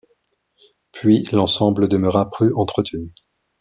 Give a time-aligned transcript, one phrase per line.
[0.93, 3.13] Puis l'ensemble demeura peu entretenu.